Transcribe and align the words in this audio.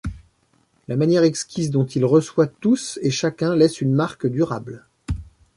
La 0.87 0.95
manière 0.97 1.21
exquise 1.21 1.69
dont 1.69 1.85
il 1.85 2.03
reçoit 2.05 2.47
tous 2.47 2.97
et 3.03 3.11
chacun 3.11 3.55
laisse 3.55 3.81
une 3.81 3.93
marque 3.93 4.25
durable. 4.25 4.83